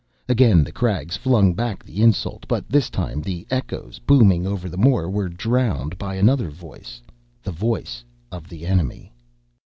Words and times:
Again 0.27 0.63
the 0.63 0.71
crags 0.71 1.15
flung 1.15 1.53
back 1.53 1.83
the 1.83 2.01
insult, 2.01 2.47
but 2.47 2.67
this 2.67 2.89
time 2.89 3.21
the 3.21 3.45
echoes, 3.51 3.99
booming 3.99 4.47
over 4.47 4.67
the 4.67 4.75
moor, 4.75 5.07
were 5.07 5.29
drowned 5.29 5.99
by 5.99 6.15
another 6.15 6.49
voice, 6.49 7.03
the 7.43 7.51
voice 7.51 8.03
of 8.31 8.49
the 8.49 8.65
enemy. 8.65 9.13